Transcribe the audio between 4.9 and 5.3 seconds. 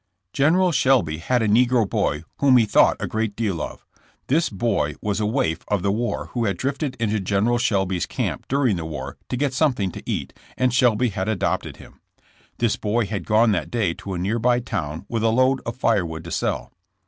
was a